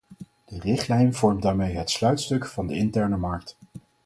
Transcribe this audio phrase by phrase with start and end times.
[0.45, 3.57] De richtlijn vormt daarmee het sluitstuk van de interne markt.